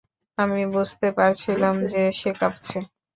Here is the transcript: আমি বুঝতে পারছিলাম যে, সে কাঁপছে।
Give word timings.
আমি 0.37 0.61
বুঝতে 0.73 1.07
পারছিলাম 1.17 1.75
যে, 1.91 2.03
সে 2.19 2.29
কাঁপছে। 2.39 2.77